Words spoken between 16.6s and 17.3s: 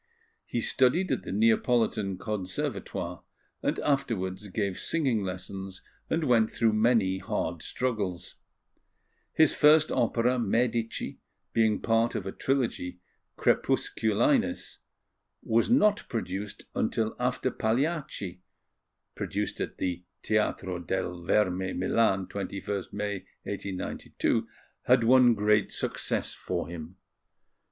until